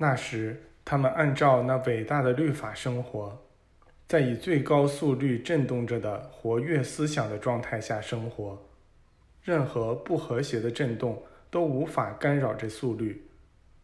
[0.00, 3.36] 那时，他们按照那伟大的律法生活，
[4.06, 8.64] 在以最高速率震动着的活跃思想的状态下生活。
[9.42, 13.26] 任何不和谐的震动都无法干扰这速率，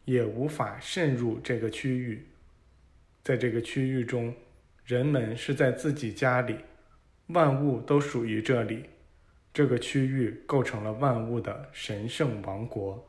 [0.05, 2.25] 也无法渗入这个区域。
[3.25, 4.33] 在这个区域中，
[4.85, 6.57] 人们是在自己家里，
[7.29, 8.85] 万物都属于这里。
[9.53, 13.05] 这个区域构成了万物的神圣王国。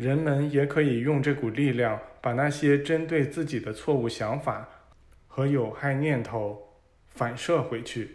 [0.00, 4.66] 人们也可以用这股力量，把那些针对自己的错误想法
[5.28, 6.58] 和有害念头
[7.08, 8.10] 反射回去。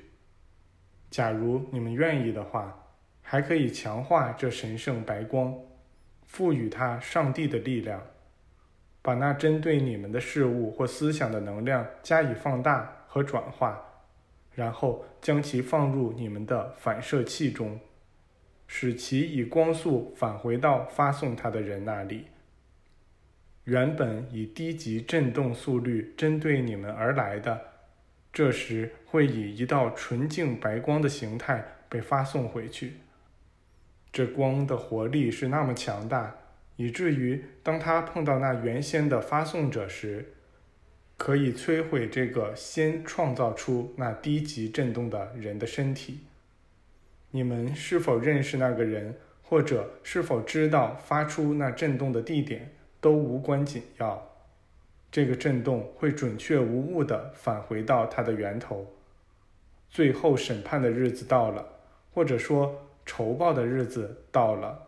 [1.11, 2.75] 假如你们愿意的话，
[3.21, 5.55] 还可以强化这神圣白光，
[6.23, 8.01] 赋予它上帝的力量，
[9.03, 13.79] 把那针对你们的事物或思想的能量加以放大和转化，
[14.55, 17.79] 然后将其放入你们的反射器中。
[18.67, 22.25] 使其以光速返回到发送它的人那里。
[23.65, 27.59] 原本以低级振动速率针对你们而来的，
[28.31, 32.97] 这时会以一道纯净白光的形态被发送回去。
[34.13, 36.35] 这光的活力是那么强大，
[36.75, 40.33] 以至于当它碰到那原先的发送者时，
[41.17, 46.19] 可以摧毁这个先创造出那低级振动的人的身体。
[47.35, 54.25] 你们是否认识那个人，或者是否知道发出那震动的地点，都无关紧要。
[55.11, 58.89] 这个震动会准确无误地返回到它的源头。
[59.89, 61.67] 最后审判的日子到了，
[62.13, 64.87] 或者说仇报的日子到了。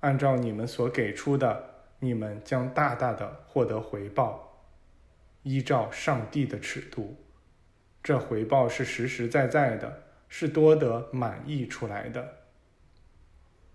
[0.00, 1.68] 按照你们所给出的，
[1.98, 4.64] 你们将大大的获得回报。
[5.42, 7.14] 依照上帝的尺度，
[8.02, 10.00] 这回报是实实在在的。
[10.36, 12.38] 是多得满意出来的。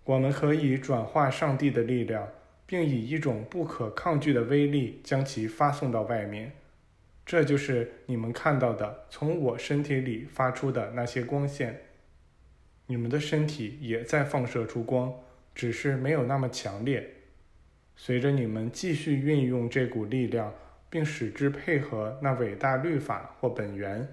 [0.03, 2.27] 我们可以转化上帝的力量，
[2.65, 6.51] 并以一种不可抗拒的威力将其发送到外面。
[7.25, 11.79] 这就是你们看到的从我身体里发出的那些光线。
[12.87, 15.13] 你们的身体也在放射出光，
[15.55, 17.09] 只是没有那么强烈。
[17.95, 20.53] 随着你们继续运用这股力量，
[20.89, 24.05] 并使之配合那伟大律法或本源。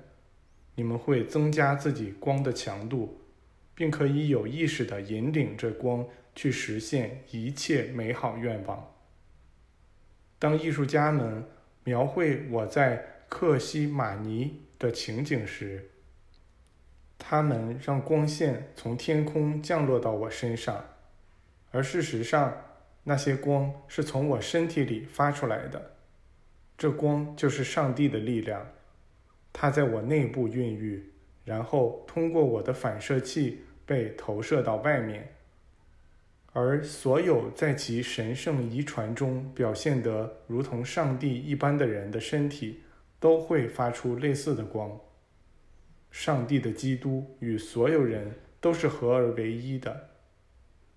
[0.76, 3.20] 你们会增加自己光的强度，
[3.74, 8.94] 并可以有意识地引领着光去实现一切美好愿望。
[10.38, 11.44] 当艺术家们
[11.82, 15.90] 描绘我在克西马尼的情景时，
[17.18, 20.84] 他们让光线从天空降落到我身上，
[21.70, 22.54] 而事实上，
[23.04, 25.92] 那些光是从我身体里发出来的。
[26.76, 28.66] 这光就是上帝的力量。
[29.58, 31.02] 它在我内部孕育，
[31.42, 35.32] 然后通过我的反射器被投射到外面。
[36.52, 42.82] 而所有在其神圣遗传中表现得如同上帝一般的人的身体，
[43.18, 45.00] 都会发出类似的光。
[46.10, 48.30] 上帝的基督与所有人
[48.60, 50.10] 都是合而为一的，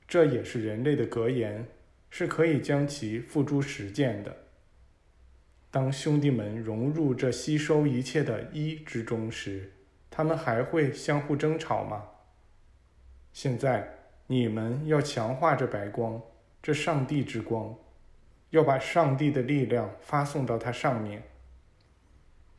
[0.06, 1.66] 这也是人类的格言，
[2.10, 4.36] 是可以将其付诸实践的。
[5.72, 9.72] 当兄弟们融入这吸收一切的一之中时，
[10.10, 12.06] 他们还会相互争吵吗？
[13.32, 13.88] 现在
[14.26, 16.20] 你们要强化这白光，
[16.62, 17.76] 这上帝之光，
[18.50, 21.22] 要把上帝的力量发送到它上面，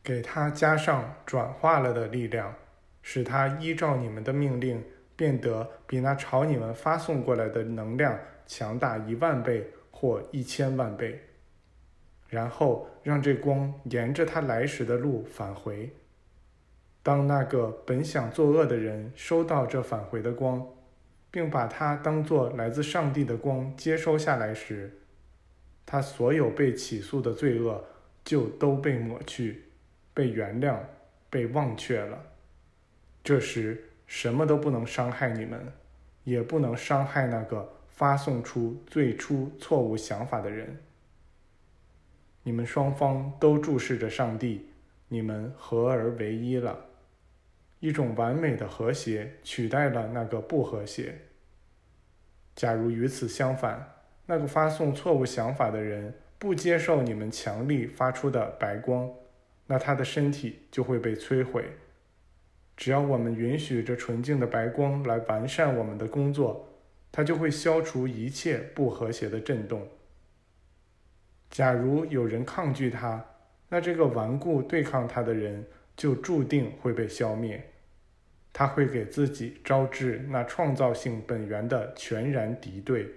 [0.01, 2.55] 给它加上转化了的力量，
[3.01, 4.81] 使它依照你们的命令
[5.17, 8.17] 变得比那朝你们发送过来的能量
[8.47, 11.21] 强大一万倍或一千万倍。
[12.31, 15.91] 然后让这光沿着它来时的路返回。
[17.03, 20.65] 当那个本想作恶的人收到这返回的光，
[21.29, 25.01] 并把它当作来自上帝的光接收下来时，
[25.85, 27.83] 他所有被起诉的罪恶
[28.23, 29.65] 就都被抹去、
[30.13, 30.77] 被原谅、
[31.29, 32.17] 被忘却了。
[33.21, 35.73] 这时，什么都不能伤害你们，
[36.23, 40.77] 也不能伤害那个发送出最初错误想法的人。
[42.43, 44.67] 你们双方都注视着上帝，
[45.07, 46.85] 你们合而为一了，
[47.79, 51.19] 一种完美的和谐取代了那个不和谐。
[52.55, 53.95] 假如与此相反，
[54.25, 59.09] 那个发送错误想法的人不接受你们强力发出的白光，
[59.67, 61.65] 那他的身体就会被摧毁。
[62.75, 66.67] 只要我们允许这纯净的白光来完善我们的工作，
[67.11, 69.87] 它就会消除一切不和谐的震动。
[71.51, 73.23] 假如有人抗拒他，
[73.67, 75.63] 那这个顽固对抗他的人
[75.95, 77.61] 就注定会被消灭。
[78.53, 83.09] 他会给自己招致那创造性本源的全然敌对，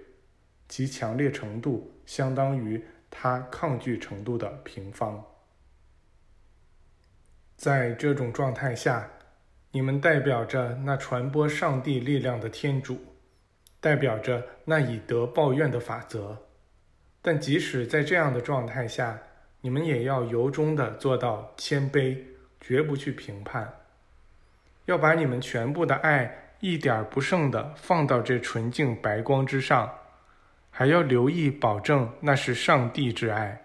[0.69, 5.23] 其强烈程度相当于他抗拒程度的平方。
[7.57, 9.09] 在这种状态下，
[9.71, 12.97] 你们代表着那传播上帝力量的天主，
[13.79, 16.44] 代表着那以德报怨的法则。
[17.27, 19.17] 但即使在这样的状态下，
[19.61, 22.15] 你们也要由衷的做到谦卑，
[22.61, 23.67] 绝不去评判，
[24.85, 29.91] 要把你们全部的爱一点不剩的放到这纯净白光之上，
[30.69, 33.59] 还要留意保证那是上帝之爱。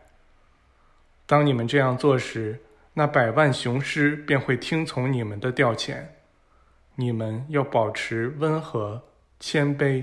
[1.27, 2.59] 当你们这样做时，
[2.95, 5.99] 那百万雄狮便会听从你们的调遣。
[6.95, 9.03] 你们要保持温和、
[9.39, 10.03] 谦卑。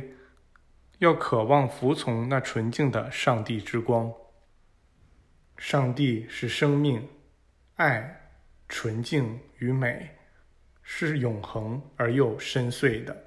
[0.99, 4.11] 要渴望服从那纯净的上帝之光。
[5.57, 7.07] 上帝是生命、
[7.75, 8.31] 爱、
[8.67, 10.09] 纯净与美，
[10.81, 13.26] 是永恒而又深邃的。